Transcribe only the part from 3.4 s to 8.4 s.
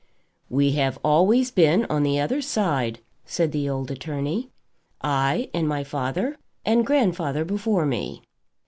the old attorney, "I and my father and grandfather before me."